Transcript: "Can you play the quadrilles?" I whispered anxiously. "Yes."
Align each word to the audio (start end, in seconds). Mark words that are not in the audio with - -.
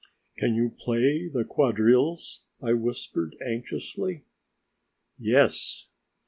"Can 0.35 0.55
you 0.55 0.71
play 0.71 1.27
the 1.31 1.45
quadrilles?" 1.45 2.39
I 2.59 2.73
whispered 2.73 3.35
anxiously. 3.39 4.23
"Yes." 5.19 5.89